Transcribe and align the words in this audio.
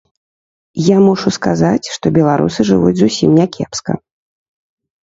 Я 0.85 0.95
мушу 1.07 1.33
сказаць, 1.37 1.91
што 1.99 2.05
беларусы 2.17 2.59
жывуць 2.71 2.99
зусім 3.05 3.29
не 3.43 3.51
кепска. 3.59 3.91